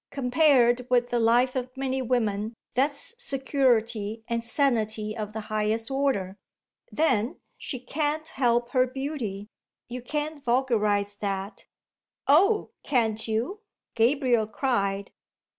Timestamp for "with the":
0.89-1.19